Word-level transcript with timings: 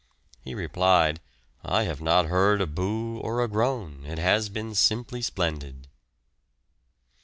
He 0.43 0.55
replied, 0.55 1.21
"I 1.63 1.83
have 1.83 2.01
not 2.01 2.25
heard 2.25 2.59
a 2.59 2.65
'boo' 2.65 3.19
or 3.19 3.43
a 3.43 3.47
groan; 3.47 4.03
it 4.03 4.17
has 4.17 4.49
been 4.49 4.73
simply 4.73 5.21
splendid." 5.21 5.89